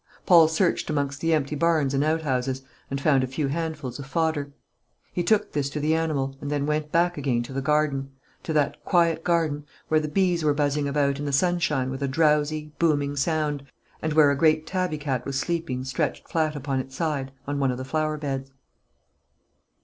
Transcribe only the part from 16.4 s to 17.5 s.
upon its side,